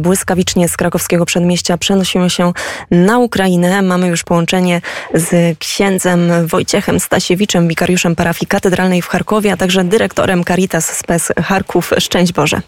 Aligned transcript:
Błyskawicznie 0.00 0.68
z 0.68 0.76
krakowskiego 0.76 1.26
przedmieścia 1.26 1.78
przenosimy 1.78 2.30
się 2.30 2.52
na 2.90 3.18
Ukrainę. 3.18 3.82
Mamy 3.82 4.08
już 4.08 4.24
połączenie 4.24 4.80
z 5.14 5.58
księdzem 5.58 6.46
Wojciechem 6.46 7.00
Stasiewiczem, 7.00 7.68
wikariuszem 7.68 8.16
parafii 8.16 8.46
katedralnej 8.46 9.02
w 9.02 9.06
Charkowie, 9.06 9.52
a 9.52 9.56
także 9.56 9.84
dyrektorem 9.84 10.44
Caritas 10.44 10.98
Spes 10.98 11.32
Charków. 11.44 11.90
Szczęść 11.98 12.32
Boże. 12.32 12.60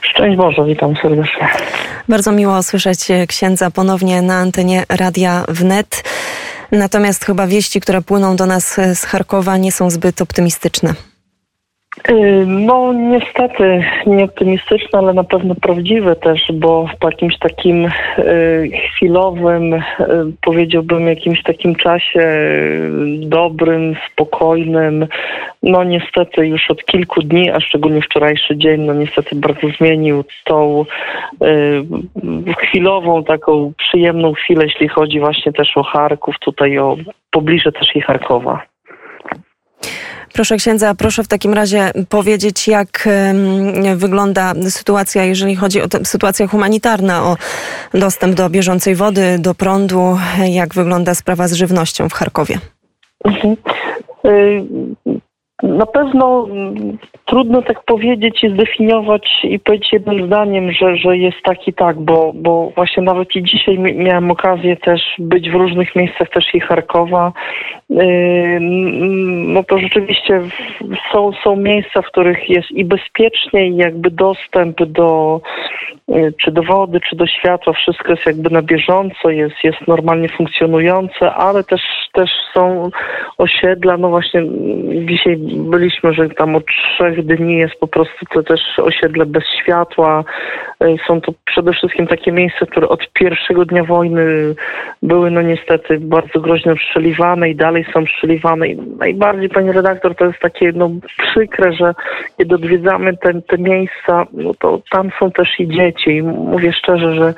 Szczęść 0.00 0.36
Boże, 0.36 0.64
witam 0.64 0.94
serdecznie. 1.02 1.48
Bardzo 2.08 2.32
miło 2.32 2.62
słyszeć 2.62 2.98
księdza 3.28 3.70
ponownie 3.70 4.22
na 4.22 4.34
antenie 4.34 4.84
Radia 4.88 5.44
Wnet. 5.48 6.04
Natomiast 6.72 7.24
chyba 7.24 7.46
wieści, 7.46 7.80
które 7.80 8.02
płyną 8.02 8.36
do 8.36 8.46
nas 8.46 8.80
z 8.94 9.04
Charkowa 9.04 9.56
nie 9.56 9.72
są 9.72 9.90
zbyt 9.90 10.22
optymistyczne. 10.22 10.94
Y, 12.10 12.44
no 12.46 12.92
niestety 12.92 13.84
nieoptymistyczne, 14.06 14.98
ale 14.98 15.12
na 15.12 15.24
pewno 15.24 15.54
prawdziwe 15.54 16.16
też, 16.16 16.52
bo 16.54 16.86
w 17.00 17.04
jakimś 17.04 17.38
takim 17.38 17.86
y, 17.86 17.90
chwilowym, 18.92 19.74
y, 19.74 19.82
powiedziałbym 20.42 21.06
jakimś 21.06 21.42
takim 21.42 21.74
czasie 21.74 22.38
dobrym, 23.18 23.96
spokojnym, 24.12 25.06
no 25.62 25.84
niestety 25.84 26.46
już 26.46 26.70
od 26.70 26.84
kilku 26.84 27.22
dni, 27.22 27.50
a 27.50 27.60
szczególnie 27.60 28.00
wczorajszy 28.02 28.56
dzień, 28.56 28.80
no 28.80 28.94
niestety 28.94 29.36
bardzo 29.36 29.68
zmienił 29.78 30.24
tą 30.44 30.84
chwilową, 32.58 33.24
taką 33.24 33.72
przyjemną 33.78 34.32
chwilę, 34.32 34.64
jeśli 34.64 34.88
chodzi 34.88 35.20
właśnie 35.20 35.52
też 35.52 35.76
o 35.76 35.82
Charków, 35.82 36.34
tutaj 36.40 36.78
o 36.78 36.96
pobliże 37.30 37.72
też 37.72 37.96
i 37.96 38.00
Charkowa. 38.00 38.75
Proszę 40.36 40.56
księdza, 40.56 40.94
proszę 40.94 41.24
w 41.24 41.28
takim 41.28 41.54
razie 41.54 41.90
powiedzieć, 42.08 42.68
jak 42.68 43.08
wygląda 43.96 44.54
sytuacja, 44.68 45.24
jeżeli 45.24 45.56
chodzi 45.56 45.82
o 45.82 45.86
sytuację 46.04 46.46
humanitarna, 46.46 47.24
o 47.24 47.36
dostęp 47.94 48.34
do 48.34 48.50
bieżącej 48.50 48.94
wody, 48.94 49.38
do 49.38 49.54
prądu, 49.54 50.18
jak 50.48 50.74
wygląda 50.74 51.14
sprawa 51.14 51.48
z 51.48 51.52
żywnością 51.52 52.08
w 52.08 52.12
Charkowie. 52.12 52.58
Mhm. 53.24 53.56
Na 55.62 55.86
pewno 55.86 56.46
mm, 56.50 56.98
trudno 57.24 57.62
tak 57.62 57.84
powiedzieć 57.84 58.44
i 58.44 58.50
zdefiniować 58.50 59.28
i 59.44 59.58
powiedzieć 59.58 59.92
jednym 59.92 60.26
zdaniem, 60.26 60.72
że, 60.72 60.96
że 60.96 61.16
jest 61.18 61.36
tak 61.44 61.68
i 61.68 61.72
tak, 61.72 62.00
bo, 62.00 62.32
bo 62.34 62.70
właśnie 62.70 63.02
nawet 63.02 63.36
i 63.36 63.42
dzisiaj 63.42 63.78
miałem 63.78 64.30
okazję 64.30 64.76
też 64.76 65.00
być 65.18 65.50
w 65.50 65.54
różnych 65.54 65.96
miejscach, 65.96 66.28
też 66.28 66.54
i 66.54 66.60
Charkowa. 66.60 67.32
No 69.46 69.64
to 69.64 69.78
rzeczywiście 69.78 70.40
są, 71.12 71.30
są 71.44 71.56
miejsca, 71.56 72.02
w 72.02 72.06
których 72.06 72.50
jest 72.50 72.70
i 72.70 72.84
bezpiecznie, 72.84 73.68
i 73.68 73.76
jakby 73.76 74.10
dostęp 74.10 74.84
do 74.84 75.40
y, 76.10 76.34
czy 76.40 76.52
do 76.52 76.62
wody, 76.62 77.00
czy 77.00 77.16
do 77.16 77.26
światła, 77.26 77.72
wszystko 77.72 78.10
jest 78.10 78.26
jakby 78.26 78.50
na 78.50 78.62
bieżąco, 78.62 79.30
jest, 79.30 79.56
jest 79.64 79.86
normalnie 79.86 80.28
funkcjonujące, 80.28 81.34
ale 81.34 81.64
też, 81.64 81.82
też 82.12 82.30
są 82.54 82.90
osiedla, 83.38 83.96
no 83.96 84.08
właśnie 84.08 84.42
dzisiaj 85.06 85.45
byliśmy, 85.54 86.14
że 86.14 86.28
tam 86.28 86.56
od 86.56 86.64
trzech 86.66 87.26
dni 87.26 87.56
jest 87.56 87.74
po 87.80 87.86
prostu 87.86 88.26
to 88.34 88.42
też 88.42 88.60
osiedle 88.78 89.26
bez 89.26 89.44
światła. 89.62 90.24
E, 90.80 90.86
są 91.06 91.20
to 91.20 91.32
przede 91.44 91.72
wszystkim 91.72 92.06
takie 92.06 92.32
miejsca, 92.32 92.66
które 92.66 92.88
od 92.88 93.12
pierwszego 93.12 93.64
dnia 93.64 93.84
wojny 93.84 94.54
były 95.02 95.30
no 95.30 95.42
niestety 95.42 95.98
bardzo 96.00 96.40
groźnie 96.40 96.74
przeszeliwane 96.74 97.50
i 97.50 97.56
dalej 97.56 97.86
są 97.92 98.04
przeszeliwane. 98.04 98.68
I 98.68 98.76
najbardziej, 98.76 99.48
pani 99.48 99.72
redaktor, 99.72 100.14
to 100.14 100.24
jest 100.24 100.38
takie 100.38 100.72
no 100.74 100.90
przykre, 101.18 101.72
że 101.72 101.94
kiedy 102.38 102.54
odwiedzamy 102.54 103.16
te, 103.16 103.42
te 103.42 103.58
miejsca, 103.58 104.26
no 104.32 104.54
to 104.54 104.80
tam 104.90 105.10
są 105.18 105.30
też 105.30 105.60
i 105.60 105.68
dzieci. 105.68 106.10
I 106.10 106.22
mówię 106.22 106.72
szczerze, 106.72 107.14
że 107.14 107.34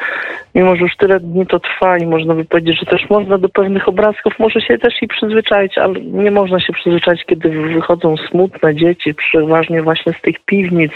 mimo, 0.54 0.76
że 0.76 0.82
już 0.82 0.96
tyle 0.96 1.20
dni 1.20 1.46
to 1.46 1.60
trwa 1.60 1.98
i 1.98 2.06
można 2.06 2.34
by 2.34 2.44
powiedzieć, 2.44 2.80
że 2.80 2.86
też 2.86 3.10
można 3.10 3.38
do 3.38 3.48
pewnych 3.48 3.88
obrazków 3.88 4.38
może 4.38 4.60
się 4.60 4.78
też 4.78 5.02
i 5.02 5.08
przyzwyczaić, 5.08 5.78
ale 5.78 6.00
nie 6.00 6.30
można 6.30 6.60
się 6.60 6.72
przyzwyczaić, 6.72 7.24
kiedy 7.24 7.50
wychodzą 7.50 7.97
smutne 8.30 8.74
dzieci, 8.74 9.14
przeważnie 9.14 9.82
właśnie 9.82 10.12
z 10.12 10.20
tych 10.20 10.38
piwnic, 10.38 10.92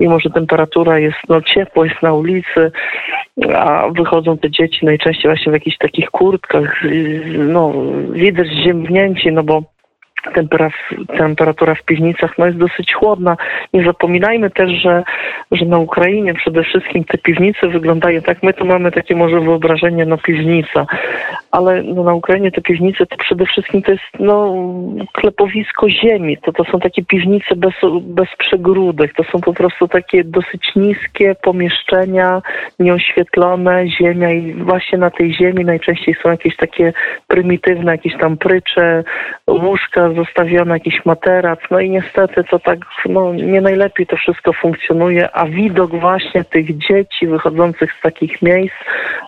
mimo 0.00 0.20
że 0.20 0.30
temperatura 0.30 0.98
jest, 0.98 1.18
no 1.28 1.42
ciepło 1.42 1.84
jest 1.84 2.02
na 2.02 2.12
ulicy, 2.12 2.72
a 3.54 3.88
wychodzą 3.88 4.38
te 4.38 4.50
dzieci 4.50 4.86
najczęściej 4.86 5.30
właśnie 5.30 5.50
w 5.50 5.54
jakichś 5.54 5.78
takich 5.78 6.10
kurtkach, 6.10 6.82
no 7.38 7.72
widać 8.10 8.48
ziemnięci, 8.48 9.32
no 9.32 9.42
bo 9.42 9.62
temperatura 11.18 11.74
w 11.74 11.82
piwnicach 11.82 12.38
no 12.38 12.46
jest 12.46 12.58
dosyć 12.58 12.94
chłodna. 12.94 13.36
Nie 13.72 13.84
zapominajmy 13.84 14.50
też, 14.50 14.70
że, 14.82 15.02
że 15.52 15.64
na 15.64 15.78
Ukrainie 15.78 16.34
przede 16.34 16.64
wszystkim 16.64 17.04
te 17.04 17.18
piwnice 17.18 17.68
wyglądają 17.68 18.20
tak, 18.20 18.42
my 18.42 18.54
tu 18.54 18.64
mamy 18.64 18.92
takie 18.92 19.16
może 19.16 19.40
wyobrażenie, 19.40 20.06
no 20.06 20.18
piwnica, 20.18 20.86
ale 21.50 21.82
no, 21.82 22.02
na 22.04 22.14
Ukrainie 22.14 22.52
te 22.52 22.60
piwnice 22.60 23.06
to 23.06 23.16
przede 23.16 23.46
wszystkim 23.46 23.82
to 23.82 23.92
jest 23.92 24.04
no, 24.18 24.54
klepowisko 25.12 25.90
ziemi, 25.90 26.36
to, 26.38 26.52
to 26.52 26.64
są 26.64 26.80
takie 26.80 27.04
piwnice 27.04 27.56
bez, 27.56 27.74
bez 28.00 28.28
przegródek, 28.38 29.14
to 29.14 29.24
są 29.24 29.40
po 29.40 29.52
prostu 29.52 29.88
takie 29.88 30.24
dosyć 30.24 30.72
niskie 30.76 31.34
pomieszczenia, 31.42 32.42
nieoświetlone, 32.78 33.88
ziemia 33.88 34.30
i 34.30 34.54
właśnie 34.54 34.98
na 34.98 35.10
tej 35.10 35.34
ziemi 35.34 35.64
najczęściej 35.64 36.16
są 36.22 36.30
jakieś 36.30 36.56
takie 36.56 36.92
prymitywne, 37.26 37.92
jakieś 37.92 38.18
tam 38.18 38.36
prycze, 38.36 39.04
łóżka 39.46 40.11
zostawiono 40.14 40.74
jakiś 40.74 41.04
materac, 41.04 41.60
no 41.70 41.80
i 41.80 41.90
niestety 41.90 42.44
to 42.44 42.58
tak 42.58 42.78
no, 43.08 43.34
nie 43.34 43.60
najlepiej 43.60 44.06
to 44.06 44.16
wszystko 44.16 44.52
funkcjonuje, 44.52 45.36
a 45.36 45.46
widok 45.46 45.90
właśnie 45.90 46.44
tych 46.44 46.78
dzieci 46.78 47.26
wychodzących 47.26 47.92
z 47.98 48.02
takich 48.02 48.42
miejsc, 48.42 48.74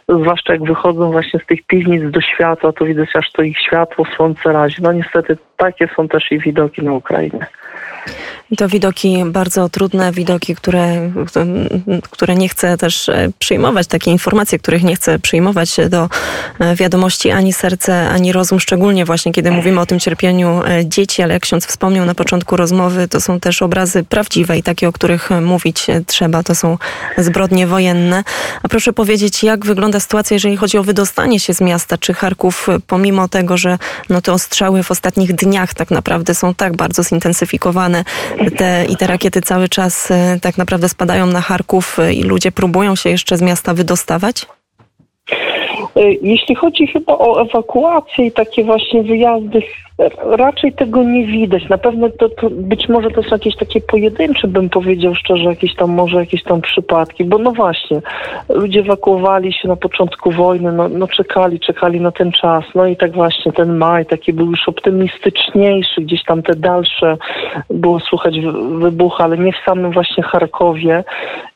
zwłaszcza 0.08 0.52
jak 0.52 0.62
wychodzą 0.62 1.12
właśnie 1.12 1.40
z 1.40 1.46
tych 1.46 1.66
piwnic 1.66 2.10
do 2.10 2.20
światła, 2.20 2.72
to 2.72 2.84
widać 2.84 3.16
aż 3.16 3.32
to 3.32 3.42
ich 3.42 3.58
światło, 3.58 4.04
słońce 4.16 4.52
razi. 4.52 4.82
No 4.82 4.92
niestety 4.92 5.36
takie 5.56 5.88
są 5.96 6.08
też 6.08 6.32
i 6.32 6.38
widoki 6.38 6.82
na 6.82 6.92
Ukrainie. 6.92 7.46
To 8.56 8.69
widoki 8.69 9.25
bardzo 9.27 9.69
trudne, 9.69 10.12
widoki, 10.12 10.55
które, 10.55 11.10
które 12.10 12.34
nie 12.34 12.49
chcę 12.49 12.77
też 12.77 13.09
e, 13.09 13.28
przyjmować, 13.38 13.87
takie 13.87 14.10
informacje, 14.10 14.59
których 14.59 14.82
nie 14.82 14.97
chcę 14.97 15.19
przyjmować 15.19 15.77
do 15.88 16.09
e, 16.59 16.77
wiadomości 16.77 17.31
ani 17.31 17.53
serce, 17.53 18.09
ani 18.09 18.32
rozum, 18.32 18.60
szczególnie 18.60 19.05
właśnie 19.05 19.32
kiedy 19.32 19.50
mówimy 19.50 19.81
o 19.81 19.87
tym 19.87 20.00
cierpieniu 20.00 20.62
e, 20.65 20.87
dzieci, 20.87 21.22
ale 21.22 21.34
jak 21.34 21.43
ksiądz 21.43 21.66
wspomniał 21.66 22.06
na 22.06 22.15
początku 22.15 22.56
rozmowy, 22.56 23.09
to 23.09 23.21
są 23.21 23.41
też 23.41 23.62
obrazy 23.62 24.03
prawdziwe 24.03 24.59
i 24.59 24.62
takie, 24.62 24.88
o 24.88 24.93
których 24.93 25.31
mówić 25.31 25.87
trzeba, 26.06 26.43
to 26.43 26.55
są 26.55 26.78
zbrodnie 27.19 27.66
wojenne. 27.66 28.25
A 28.62 28.69
proszę 28.69 28.93
powiedzieć, 28.93 29.43
jak 29.43 29.66
wygląda 29.66 30.00
sytuacja, 30.00 30.34
jeżeli 30.34 30.56
chodzi 30.56 30.78
o 30.78 30.82
wydostanie 30.82 31.41
się 31.41 31.55
z 31.55 31.61
miasta? 31.61 31.99
Czy 31.99 32.15
Charków, 32.15 32.66
pomimo 32.87 33.28
tego, 33.28 33.56
że 33.56 33.78
no 34.09 34.21
te 34.21 34.32
ostrzały 34.32 34.82
w 34.82 34.91
ostatnich 34.91 35.32
dniach 35.32 35.75
tak 35.75 35.91
naprawdę 35.91 36.34
są 36.34 36.55
tak 36.55 36.76
bardzo 36.76 37.03
zintensyfikowane, 37.05 38.05
te, 38.56 38.84
i 38.88 38.96
te 38.96 39.06
rakiety 39.06 39.40
cały 39.40 39.68
czas 39.68 40.10
e, 40.10 40.38
tak 40.42 40.58
naprawdę 40.58 40.88
spadają 40.88 41.26
na 41.26 41.40
Charków 41.40 41.98
e, 41.98 42.14
i 42.14 42.22
ludzie 42.22 42.52
próbują 42.52 42.96
się 42.96 43.10
jeszcze 43.10 43.36
z 43.36 43.42
miasta 43.42 43.74
wydostawać? 43.74 44.46
E, 45.96 46.12
jeśli 46.22 46.54
chodzi 46.54 46.86
chyba 46.86 47.12
o 47.18 47.42
ewakuację 47.42 48.26
i 48.26 48.32
takie 48.32 48.64
właśnie 48.64 49.02
wyjazdy 49.02 49.62
raczej 50.38 50.72
tego 50.72 51.03
nie 51.03 51.27
widać. 51.27 51.69
Na 51.69 51.78
pewno 51.78 52.10
to, 52.10 52.28
to, 52.28 52.50
być 52.50 52.88
może 52.88 53.10
to 53.10 53.22
są 53.22 53.28
jakieś 53.32 53.56
takie 53.56 53.81
pojedyncze, 53.81 54.49
bym 54.49 54.71
powiedział 54.71 55.15
szczerze, 55.15 55.44
jakieś 55.44 55.75
tam 55.75 55.91
może 55.91 56.19
jakieś 56.19 56.43
tam 56.43 56.60
przypadki, 56.60 57.25
bo 57.25 57.38
no 57.38 57.53
właśnie, 57.53 58.00
ludzie 58.49 58.81
ewakuowali 58.81 59.53
się 59.53 59.69
na 59.69 59.77
początku 59.77 60.31
wojny, 60.31 60.72
no, 60.72 60.88
no 60.88 61.09
czekali, 61.09 61.60
czekali 61.60 62.00
na 62.00 62.12
ten 62.12 62.32
czas, 62.32 62.65
no 62.75 62.87
i 62.87 62.97
tak 62.97 63.12
właśnie 63.12 63.53
ten 63.53 63.77
maj 63.77 64.06
taki 64.06 64.32
był 64.32 64.50
już 64.50 64.69
optymistyczniejszy, 64.69 66.00
gdzieś 66.00 66.25
tam 66.25 66.43
te 66.43 66.55
dalsze 66.56 67.16
było 67.71 68.00
słuchać 68.00 68.41
wybuchy, 68.78 69.22
ale 69.22 69.38
nie 69.38 69.53
w 69.53 69.65
samym 69.66 69.93
właśnie 69.93 70.22
Charkowie. 70.22 71.05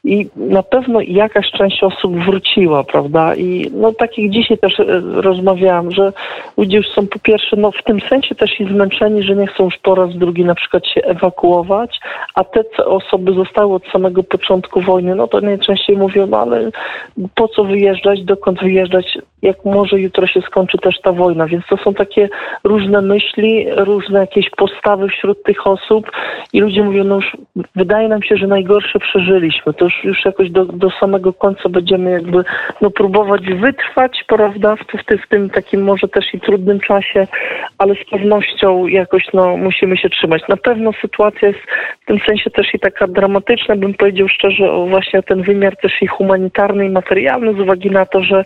I 0.04 0.28
na 0.36 0.62
pewno 0.62 1.00
jakaś 1.00 1.50
część 1.50 1.82
osób 1.82 2.16
wróciła, 2.24 2.84
prawda, 2.84 3.34
i 3.34 3.70
no 3.74 3.92
takich 3.92 4.30
dzisiaj 4.30 4.58
też 4.58 4.80
e, 4.80 4.84
rozmawiałam, 5.00 5.90
że 5.90 6.12
ludzie 6.56 6.76
już 6.76 6.88
są 6.88 7.06
po 7.06 7.18
pierwsze, 7.18 7.56
no 7.56 7.70
w 7.70 7.82
tym 7.82 8.00
sensie 8.00 8.27
też 8.34 8.60
i 8.60 8.64
zmęczeni, 8.64 9.22
że 9.22 9.36
nie 9.36 9.46
chcą 9.46 9.64
już 9.64 9.78
po 9.78 9.94
raz 9.94 10.16
drugi 10.16 10.44
na 10.44 10.54
przykład 10.54 10.86
się 10.86 11.00
ewakuować, 11.02 12.00
a 12.34 12.44
te 12.44 12.84
osoby 12.84 13.32
zostały 13.32 13.74
od 13.74 13.86
samego 13.92 14.22
początku 14.22 14.80
wojny, 14.80 15.14
no 15.14 15.28
to 15.28 15.40
najczęściej 15.40 15.96
mówią, 15.96 16.26
no 16.26 16.40
ale 16.40 16.70
po 17.34 17.48
co 17.48 17.64
wyjeżdżać, 17.64 18.24
dokąd 18.24 18.60
wyjeżdżać? 18.60 19.18
Jak 19.42 19.64
może 19.64 20.00
jutro 20.00 20.26
się 20.26 20.40
skończy 20.40 20.78
też 20.78 21.00
ta 21.00 21.12
wojna. 21.12 21.46
Więc 21.46 21.66
to 21.66 21.76
są 21.76 21.94
takie 21.94 22.28
różne 22.64 23.02
myśli, 23.02 23.66
różne 23.76 24.20
jakieś 24.20 24.50
postawy 24.50 25.08
wśród 25.08 25.42
tych 25.42 25.66
osób 25.66 26.10
i 26.52 26.60
ludzie 26.60 26.82
mówią, 26.82 27.04
no 27.04 27.14
już 27.16 27.36
wydaje 27.76 28.08
nam 28.08 28.22
się, 28.22 28.36
że 28.36 28.46
najgorsze 28.46 28.98
przeżyliśmy. 28.98 29.74
To 29.74 29.84
już, 29.84 30.04
już 30.04 30.24
jakoś 30.24 30.50
do, 30.50 30.64
do 30.64 30.90
samego 30.90 31.32
końca 31.32 31.68
będziemy 31.68 32.10
jakby 32.10 32.44
no, 32.80 32.90
próbować 32.90 33.42
wytrwać, 33.46 34.24
prawda, 34.26 34.76
w, 34.76 34.80
w, 34.80 35.24
w 35.24 35.28
tym 35.28 35.50
takim 35.50 35.82
może 35.82 36.08
też 36.08 36.34
i 36.34 36.40
trudnym 36.40 36.80
czasie, 36.80 37.26
ale 37.78 37.94
z 37.94 38.10
pewnością 38.10 38.86
jakoś 38.86 39.22
no, 39.34 39.56
musimy 39.56 39.96
się 39.96 40.10
trzymać. 40.10 40.42
Na 40.48 40.56
pewno 40.56 40.90
sytuacja 40.92 41.48
jest 41.48 41.60
w 42.02 42.06
tym 42.06 42.18
sensie 42.26 42.50
też 42.50 42.74
i 42.74 42.78
taka 42.78 43.06
dramatyczna, 43.06 43.76
bym 43.76 43.94
powiedział 43.94 44.28
szczerze, 44.28 44.72
o 44.72 44.86
właśnie 44.86 45.22
ten 45.22 45.42
wymiar 45.42 45.76
też 45.76 45.92
i 46.02 46.06
humanitarny 46.06 46.86
i 46.86 46.90
materialny 46.90 47.54
z 47.54 47.60
uwagi 47.60 47.90
na 47.90 48.06
to, 48.06 48.22
że 48.22 48.44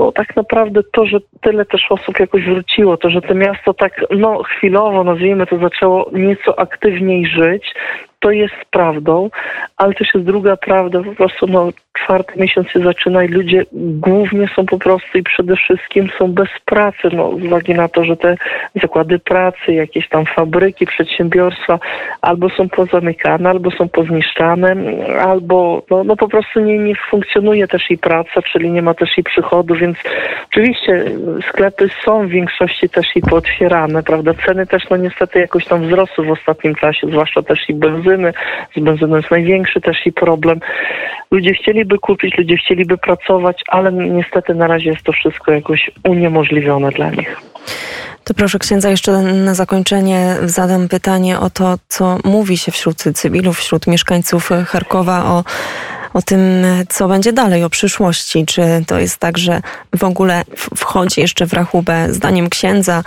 bo 0.00 0.12
tak 0.12 0.36
naprawdę 0.36 0.80
to, 0.92 1.06
że 1.06 1.18
tyle 1.40 1.64
też 1.64 1.86
osób 1.90 2.20
jakoś 2.20 2.44
wróciło, 2.44 2.96
to, 2.96 3.10
że 3.10 3.20
to 3.20 3.34
miasto 3.34 3.74
tak 3.74 3.92
no 4.10 4.42
chwilowo, 4.42 5.04
nazwijmy 5.04 5.46
to, 5.46 5.58
zaczęło 5.58 6.10
nieco 6.12 6.58
aktywniej 6.58 7.26
żyć, 7.26 7.74
to 8.20 8.30
jest 8.30 8.54
prawdą, 8.70 9.30
ale 9.76 9.94
też 9.94 10.14
jest 10.14 10.26
druga 10.26 10.56
prawda, 10.56 11.02
po 11.02 11.14
prostu 11.14 11.46
no, 11.46 11.70
czwarty 11.92 12.32
miesiąc 12.40 12.68
się 12.68 12.80
zaczyna 12.80 13.24
i 13.24 13.28
ludzie 13.28 13.64
głównie 13.72 14.48
są 14.56 14.66
po 14.66 14.78
prostu 14.78 15.18
i 15.18 15.22
przede 15.22 15.56
wszystkim 15.56 16.08
są 16.18 16.32
bez 16.32 16.48
pracy, 16.64 17.08
no, 17.12 17.38
z 17.38 17.44
uwagi 17.44 17.74
na 17.74 17.88
to, 17.88 18.04
że 18.04 18.16
te 18.16 18.36
zakłady 18.82 19.18
pracy, 19.18 19.72
jakieś 19.72 20.08
tam 20.08 20.24
fabryki, 20.26 20.86
przedsiębiorstwa 20.86 21.78
albo 22.20 22.50
są 22.50 22.68
pozamykane, 22.68 23.50
albo 23.50 23.70
są 23.70 23.88
pozniszczane, 23.88 24.76
albo 25.20 25.82
no, 25.90 26.04
no 26.04 26.16
po 26.16 26.28
prostu 26.28 26.60
nie, 26.60 26.78
nie 26.78 26.94
funkcjonuje 27.10 27.68
też 27.68 27.90
i 27.90 27.98
praca, 27.98 28.42
czyli 28.52 28.70
nie 28.70 28.82
ma 28.82 28.94
też 28.94 29.18
i 29.18 29.22
przychodu, 29.22 29.74
więc 29.74 29.98
oczywiście 30.50 31.04
sklepy 31.48 31.88
są 32.04 32.26
w 32.26 32.30
większości 32.30 32.88
też 32.88 33.16
i 33.16 33.20
pootwierane, 33.20 34.02
prawda, 34.02 34.32
ceny 34.46 34.66
też 34.66 34.82
no 34.90 34.96
niestety 34.96 35.38
jakoś 35.38 35.64
tam 35.64 35.86
wzrosły 35.86 36.24
w 36.24 36.30
ostatnim 36.30 36.74
czasie, 36.74 37.06
zwłaszcza 37.06 37.42
też 37.42 37.68
i 37.68 37.74
benzyny, 37.74 38.09
z 38.76 38.80
benzyną 38.80 39.16
jest 39.16 39.30
największy 39.30 39.80
też 39.80 40.06
i 40.06 40.12
problem. 40.12 40.60
Ludzie 41.30 41.54
chcieliby 41.54 41.98
kupić, 41.98 42.38
ludzie 42.38 42.56
chcieliby 42.56 42.98
pracować, 42.98 43.62
ale 43.68 43.92
niestety 43.92 44.54
na 44.54 44.66
razie 44.66 44.90
jest 44.90 45.02
to 45.02 45.12
wszystko 45.12 45.52
jakoś 45.52 45.90
uniemożliwione 46.04 46.90
dla 46.90 47.10
nich. 47.10 47.36
To 48.24 48.34
proszę 48.34 48.58
księdza, 48.58 48.90
jeszcze 48.90 49.12
na 49.22 49.54
zakończenie 49.54 50.36
zadam 50.42 50.88
pytanie 50.88 51.40
o 51.40 51.50
to, 51.50 51.74
co 51.88 52.18
mówi 52.24 52.58
się 52.58 52.72
wśród 52.72 52.96
cywilów, 52.96 53.58
wśród 53.58 53.86
mieszkańców 53.86 54.50
Charkowa 54.66 55.24
o 55.24 55.44
o 56.14 56.22
tym, 56.22 56.40
co 56.88 57.08
będzie 57.08 57.32
dalej, 57.32 57.64
o 57.64 57.70
przyszłości. 57.70 58.46
Czy 58.46 58.62
to 58.86 58.98
jest 58.98 59.18
tak, 59.18 59.38
że 59.38 59.60
w 59.96 60.04
ogóle 60.04 60.42
wchodzi 60.76 61.20
jeszcze 61.20 61.46
w 61.46 61.52
rachubę, 61.52 62.06
zdaniem 62.08 62.48
księdza, 62.48 63.02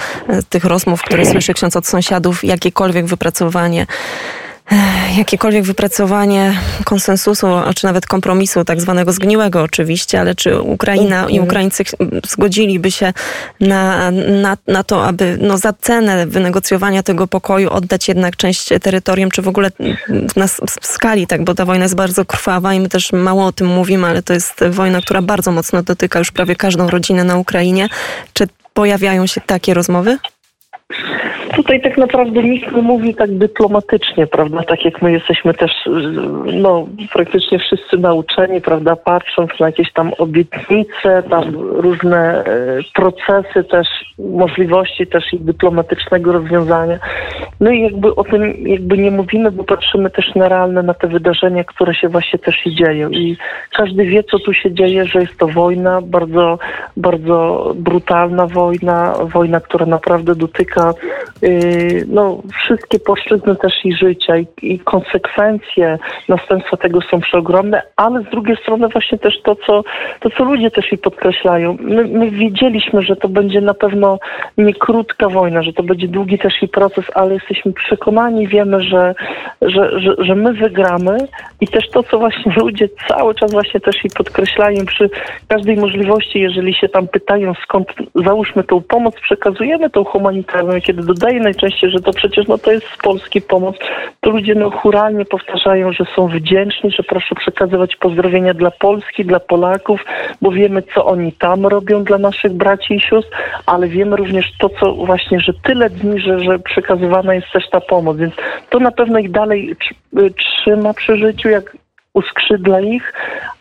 tych 0.50 0.66
rozmów, 0.66 1.02
które 1.02 1.26
słyszy 1.26 1.54
ksiądz 1.54 1.76
od 1.76 1.88
sąsiadów, 1.88 2.44
jakiekolwiek 2.44 3.06
wypracowanie 3.06 3.86
jakiekolwiek 5.18 5.64
wypracowanie 5.64 6.54
konsensusu, 6.84 7.48
czy 7.76 7.86
nawet 7.86 8.06
kompromisu, 8.06 8.66
tak 8.66 8.82
zwanego 8.82 9.12
zgniłego 9.12 9.62
oczywiście, 9.62 10.20
ale 10.20 10.36
czy 10.36 10.60
Ukraina 10.60 11.22
i 11.22 11.38
mhm. 11.38 11.44
Ukraińcy 11.44 11.84
zgodziliby 12.28 12.92
się 12.92 13.14
na, 13.60 14.12
na, 14.12 14.58
na 14.68 14.84
to, 14.84 15.06
aby 15.06 15.38
no, 15.42 15.58
za 15.58 15.74
cenę 15.74 16.28
wynegocjowania 16.28 17.04
tego 17.04 17.28
pokoju 17.28 17.70
oddać 17.70 18.08
jednak 18.08 18.36
część 18.36 18.70
terytorium, 18.82 19.32
czy 19.32 19.42
w 19.42 19.48
ogóle 19.48 19.72
na 20.36 20.48
skali, 20.82 21.28
tak, 21.28 21.44
bo 21.44 21.56
ta 21.56 21.66
wojna 21.66 21.86
jest 21.86 21.96
bardzo 21.96 22.26
krwawa 22.26 22.74
i 22.74 22.80
my 22.80 22.90
też 22.90 23.12
mało 23.12 23.46
o 23.46 23.52
tym 23.52 23.68
mówimy, 23.68 24.08
ale 24.08 24.24
to 24.24 24.34
jest 24.34 24.64
wojna, 24.70 25.02
która 25.02 25.22
bardzo 25.22 25.52
mocno 25.52 25.84
dotyka 25.84 26.20
już 26.20 26.32
prawie 26.32 26.56
każdą 26.56 26.90
rodzinę 26.90 27.24
na 27.24 27.38
Ukrainie. 27.38 27.90
Czy 28.34 28.48
pojawiają 28.74 29.28
się 29.28 29.42
takie 29.42 29.74
rozmowy? 29.74 30.18
Tutaj 31.56 31.82
tak 31.82 31.98
naprawdę 31.98 32.44
nikt 32.44 32.72
nie 32.72 32.82
mówi 32.82 33.16
tak 33.16 33.38
dyplomatycznie, 33.38 34.28
prawda? 34.28 34.64
Tak 34.64 34.86
jak 34.86 35.02
my 35.02 35.12
jesteśmy 35.12 35.54
też, 35.54 35.72
no, 36.54 36.88
praktycznie 37.14 37.60
wszyscy 37.60 37.98
nauczeni, 37.98 38.62
prawda? 38.62 38.96
Patrząc 38.96 39.52
na 39.60 39.66
jakieś 39.66 39.94
tam 39.94 40.12
obietnice, 40.18 41.24
tam 41.30 41.44
różne 41.56 42.46
e, 42.46 42.80
procesy 42.94 43.64
też, 43.64 43.88
możliwości 44.18 45.08
też 45.08 45.34
i 45.34 45.40
dyplomatycznego 45.40 46.32
rozwiązania. 46.32 47.00
No 47.60 47.72
i 47.72 47.82
jakby 47.82 48.16
o 48.16 48.24
tym 48.24 48.68
jakby 48.68 48.98
nie 48.98 49.12
mówimy, 49.12 49.52
bo 49.52 49.64
patrzymy 49.64 50.10
też 50.10 50.36
na 50.36 50.50
realne, 50.50 50.84
na 50.84 50.94
te 50.94 51.08
wydarzenia, 51.08 51.64
które 51.64 51.96
się 51.96 52.10
właśnie 52.10 52.40
też 52.40 52.66
i 52.66 52.76
dzieją. 52.76 53.10
I 53.10 53.38
każdy 53.78 54.06
wie, 54.06 54.24
co 54.24 54.40
tu 54.40 54.54
się 54.54 54.74
dzieje, 54.74 55.06
że 55.06 55.20
jest 55.20 55.38
to 55.38 55.48
wojna, 55.48 56.02
bardzo, 56.02 56.60
bardzo 56.98 57.72
brutalna 57.76 58.48
wojna, 58.48 59.14
wojna, 59.34 59.60
która 59.60 59.86
naprawdę 59.86 60.36
dotyka 60.36 60.94
no, 62.08 62.42
wszystkie 62.54 63.00
płaszczyzny 63.00 63.56
też 63.56 63.74
i 63.86 63.94
życia 63.94 64.38
i, 64.38 64.48
i, 64.62 64.80
konsekwencje, 64.80 66.00
następstwa 66.30 66.78
tego 66.78 67.02
są 67.02 67.20
przeogromne, 67.22 67.82
ale 67.96 68.22
z 68.22 68.30
drugiej 68.30 68.58
strony 68.58 68.88
właśnie 68.88 69.18
też 69.18 69.42
to, 69.42 69.56
co, 69.56 69.84
to, 70.20 70.30
co 70.30 70.44
ludzie 70.44 70.72
też 70.72 70.94
i 70.94 70.98
podkreślają. 70.98 71.78
My, 71.80 72.06
my 72.06 72.32
wiedzieliśmy, 72.32 73.02
że 73.02 73.16
to 73.16 73.30
będzie 73.30 73.62
na 73.62 73.74
pewno 73.74 74.20
nie 74.58 74.74
krótka 74.74 75.30
wojna, 75.30 75.64
że 75.64 75.74
to 75.74 75.84
będzie 75.84 76.08
długi 76.08 76.40
też 76.40 76.64
i 76.64 76.68
proces, 76.68 77.06
ale 77.14 77.34
jesteśmy 77.34 77.74
przekonani, 77.74 78.48
wiemy, 78.48 78.84
że, 78.84 79.16
że, 79.62 80.00
że, 80.00 80.16
że 80.20 80.36
my 80.36 80.54
wygramy 80.54 81.18
i 81.62 81.68
też 81.68 81.90
to, 81.90 82.04
co 82.04 82.20
właśnie 82.20 82.54
ludzie 82.64 82.90
cały 83.08 83.36
czas 83.36 83.52
właśnie 83.52 83.80
też 83.80 84.06
i 84.06 84.10
podkreślają 84.18 84.86
przy 84.86 85.10
każdej 85.48 85.76
możliwości, 85.76 86.40
jeżeli 86.40 86.74
się 86.74 86.90
tam 86.90 87.08
pytają, 87.08 87.54
skąd 87.64 87.88
załóżmy 88.16 88.64
tą 88.64 88.82
pomoc, 88.82 89.16
przekazujemy 89.22 89.90
tą 89.90 90.04
humanitarną, 90.04 90.82
kiedy 90.82 91.04
dodają 91.04 91.33
dodaje 91.34 91.44
najczęściej, 91.44 91.92
że 91.92 92.00
to 92.00 92.14
przecież 92.14 92.48
no, 92.48 92.58
to 92.58 92.72
jest 92.72 92.86
z 92.88 92.98
Polski 92.98 93.42
pomoc, 93.42 93.76
to 94.22 94.30
ludzie 94.30 94.56
no, 94.56 94.72
churalnie 94.72 95.26
powtarzają, 95.26 95.94
że 95.94 96.06
są 96.16 96.28
wdzięczni, 96.28 96.92
że 96.92 97.04
proszę 97.04 97.36
przekazywać 97.36 97.96
pozdrowienia 97.96 98.54
dla 98.54 98.72
Polski, 98.72 99.26
dla 99.26 99.40
Polaków, 99.40 100.06
bo 100.42 100.52
wiemy, 100.52 100.84
co 100.96 101.06
oni 101.06 101.32
tam 101.32 101.66
robią 101.66 102.04
dla 102.04 102.18
naszych 102.18 102.54
braci 102.54 102.94
i 102.94 103.02
sióstr, 103.02 103.38
ale 103.66 103.88
wiemy 103.88 104.16
również 104.16 104.52
to, 104.60 104.70
co 104.70 104.94
właśnie, 104.94 105.40
że 105.40 105.54
tyle 105.64 105.90
dni, 105.90 106.20
że, 106.20 106.40
że 106.40 106.60
przekazywana 106.60 107.34
jest 107.34 107.48
też 107.54 107.70
ta 107.70 107.82
pomoc, 107.82 108.18
więc 108.18 108.34
to 108.70 108.80
na 108.80 108.92
pewno 108.92 109.20
ich 109.20 109.32
dalej 109.32 109.76
trzyma 110.38 110.94
przy 110.94 111.18
życiu, 111.18 111.50
jak 111.50 111.78
uskrzydla 112.14 112.82
ich, 112.82 113.14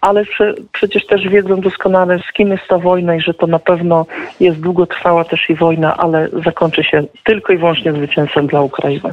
ale 0.03 0.25
prze, 0.25 0.55
przecież 0.73 1.07
też 1.07 1.29
wiedzą 1.29 1.61
doskonale, 1.61 2.19
z 2.19 2.33
kim 2.33 2.49
jest 2.49 2.63
ta 2.69 2.79
wojna 2.79 3.17
i 3.17 3.21
że 3.21 3.35
to 3.35 3.47
na 3.47 3.59
pewno 3.59 4.07
jest 4.41 4.61
długotrwała 4.61 5.25
też 5.25 5.51
i 5.51 5.55
wojna, 5.55 5.97
ale 5.97 6.29
zakończy 6.45 6.85
się 6.85 7.05
tylko 7.25 7.53
i 7.53 7.59
wyłącznie 7.59 7.93
zwycięstwem 7.93 8.47
dla 8.47 8.61
Ukrainy. 8.61 9.13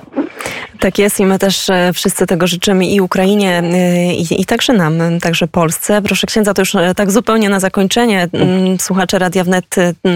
Tak 0.80 1.00
jest 1.00 1.20
i 1.20 1.26
my 1.26 1.40
też 1.40 1.70
e, 1.70 1.94
wszyscy 1.94 2.28
tego 2.28 2.48
życzymy 2.48 2.86
i 2.86 3.02
Ukrainie 3.02 3.64
e, 3.64 4.14
i, 4.14 4.42
i 4.42 4.46
także 4.46 4.74
nam, 4.74 5.20
także 5.22 5.48
Polsce. 5.48 6.02
Proszę 6.02 6.28
księdza, 6.28 6.54
to 6.54 6.62
już 6.62 6.76
e, 6.76 6.96
tak 6.96 7.12
zupełnie 7.12 7.50
na 7.50 7.60
zakończenie. 7.60 8.28
Mm, 8.34 8.80
słuchacze 8.80 9.20
Radia 9.20 9.44
Wnet, 9.44 9.76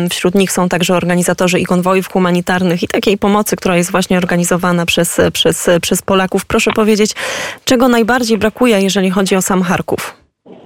wśród 0.10 0.36
nich 0.36 0.52
są 0.52 0.70
także 0.70 0.96
organizatorzy 0.96 1.60
i 1.60 1.66
konwojów 1.66 2.12
humanitarnych 2.12 2.84
i 2.84 2.88
takiej 2.88 3.18
pomocy, 3.18 3.56
która 3.56 3.78
jest 3.78 3.92
właśnie 3.92 4.18
organizowana 4.18 4.86
przez, 4.86 5.22
przez, 5.34 5.70
przez 5.82 6.02
Polaków. 6.02 6.46
Proszę 6.46 6.72
powiedzieć, 6.72 7.12
czego 7.66 7.88
najbardziej 7.88 8.38
brakuje, 8.38 8.82
jeżeli 8.82 9.10
chodzi 9.10 9.36
o 9.36 9.42
sam 9.42 9.64
Charków? 9.64 10.23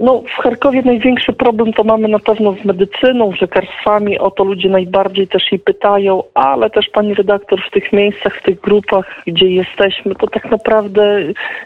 no, 0.00 0.22
w 0.38 0.42
Charkowie 0.42 0.82
największy 0.82 1.32
problem 1.32 1.72
to 1.72 1.84
mamy 1.84 2.08
na 2.08 2.18
pewno 2.18 2.54
z 2.62 2.64
medycyną, 2.64 3.32
z 3.38 3.40
lekarstwami. 3.40 4.18
O 4.18 4.30
to 4.30 4.44
ludzie 4.44 4.68
najbardziej 4.68 5.28
też 5.28 5.52
i 5.52 5.58
pytają, 5.58 6.22
ale 6.34 6.70
też 6.70 6.88
pani 6.88 7.14
redaktor 7.14 7.60
w 7.66 7.70
tych 7.70 7.92
miejscach, 7.92 8.36
w 8.36 8.42
tych 8.42 8.60
grupach, 8.60 9.22
gdzie 9.26 9.46
jesteśmy, 9.46 10.14
to 10.14 10.26
tak 10.26 10.50
naprawdę 10.50 11.18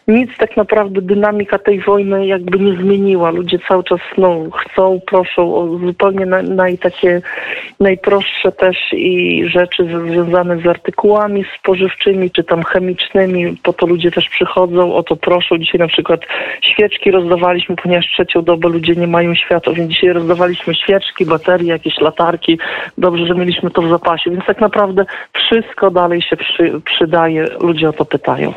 nic 0.09 0.31
tak 0.39 0.57
naprawdę 0.57 1.03
dynamika 1.03 1.59
tej 1.59 1.81
wojny 1.81 2.27
jakby 2.27 2.59
nie 2.59 2.77
zmieniła. 2.77 3.31
Ludzie 3.31 3.59
cały 3.69 3.85
czas 3.85 4.01
no, 4.19 4.37
chcą, 4.53 5.01
proszą 5.07 5.55
o 5.55 5.79
zupełnie 5.79 6.27
naj, 6.27 6.79
takie 6.79 7.23
najprostsze 7.81 8.53
też 8.53 8.77
i 8.93 9.45
rzeczy 9.49 9.85
związane 9.85 10.61
z 10.61 10.67
artykułami 10.67 11.45
spożywczymi 11.59 12.31
czy 12.31 12.45
tam 12.45 12.63
chemicznymi. 12.63 13.57
Po 13.63 13.73
to 13.73 13.87
ludzie 13.87 14.11
też 14.11 14.29
przychodzą, 14.29 14.95
o 14.95 15.03
to 15.03 15.17
proszą. 15.17 15.59
Dzisiaj 15.59 15.79
na 15.79 15.89
przykład 15.89 16.21
świeczki 16.63 17.11
rozdawaliśmy, 17.11 17.77
ponieważ 17.83 18.07
trzecią 18.07 18.43
dobę 18.43 18.69
ludzie 18.69 18.95
nie 18.95 19.07
mają 19.07 19.35
światła, 19.35 19.73
więc 19.73 19.91
dzisiaj 19.91 20.13
rozdawaliśmy 20.13 20.75
świeczki, 20.75 21.27
baterie, 21.27 21.69
jakieś 21.69 22.01
latarki. 22.01 22.59
Dobrze, 22.99 23.27
że 23.27 23.35
mieliśmy 23.35 23.71
to 23.71 23.83
w 23.83 23.89
zapasie, 23.89 24.31
więc 24.31 24.47
tak 24.47 24.61
naprawdę 24.61 25.05
wszystko 25.33 25.91
dalej 25.91 26.23
się 26.23 26.37
przy, 26.37 26.81
przydaje. 26.85 27.47
Ludzie 27.61 27.89
o 27.89 27.93
to 27.93 28.05
pytają. 28.05 28.55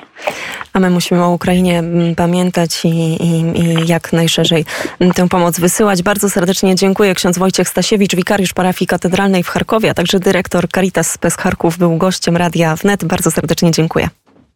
A 0.74 0.79
my 0.79 0.89
musimy 0.89 1.24
o 1.24 1.29
Ukrainie 1.29 1.79
mm, 1.79 2.15
pamiętać 2.15 2.86
i, 2.86 2.89
i, 2.89 3.60
i 3.60 3.88
jak 3.88 4.13
najszerzej 4.13 4.65
mm, 5.00 5.13
tę 5.13 5.29
pomoc 5.29 5.60
wysyłać. 5.60 6.03
Bardzo 6.03 6.29
serdecznie 6.29 6.75
dziękuję. 6.75 7.15
Ksiądz 7.15 7.38
Wojciech 7.38 7.70
Stasiewicz, 7.70 8.15
wikariusz 8.15 8.53
parafii 8.53 8.88
katedralnej 8.88 9.44
w 9.44 9.48
Charkowie, 9.48 9.89
a 9.89 9.94
także 9.94 10.20
dyrektor 10.20 10.67
Caritas 10.67 11.12
Spes 11.12 11.36
Charków 11.38 11.77
był 11.77 11.98
gościem 11.98 12.38
Radia 12.38 12.75
Wnet. 12.75 13.05
Bardzo 13.05 13.32
serdecznie 13.32 13.72
dziękuję. 13.72 14.10